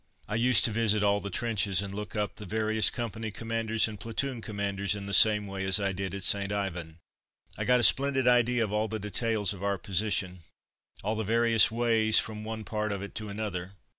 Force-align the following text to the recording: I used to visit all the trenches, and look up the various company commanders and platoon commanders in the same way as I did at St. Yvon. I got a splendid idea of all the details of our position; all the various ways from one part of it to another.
I 0.27 0.33
used 0.33 0.65
to 0.65 0.71
visit 0.71 1.03
all 1.03 1.19
the 1.19 1.29
trenches, 1.29 1.79
and 1.79 1.93
look 1.93 2.15
up 2.15 2.37
the 2.37 2.45
various 2.47 2.89
company 2.89 3.29
commanders 3.29 3.87
and 3.87 3.99
platoon 3.99 4.41
commanders 4.41 4.95
in 4.95 5.05
the 5.05 5.13
same 5.13 5.45
way 5.45 5.63
as 5.63 5.79
I 5.79 5.91
did 5.93 6.15
at 6.15 6.23
St. 6.23 6.51
Yvon. 6.51 6.95
I 7.55 7.65
got 7.65 7.79
a 7.79 7.83
splendid 7.83 8.27
idea 8.27 8.63
of 8.63 8.71
all 8.71 8.87
the 8.87 8.97
details 8.97 9.53
of 9.53 9.61
our 9.61 9.77
position; 9.77 10.39
all 11.03 11.13
the 11.15 11.23
various 11.23 11.69
ways 11.69 12.17
from 12.17 12.43
one 12.43 12.63
part 12.63 12.91
of 12.91 13.03
it 13.03 13.13
to 13.13 13.29
another. 13.29 13.73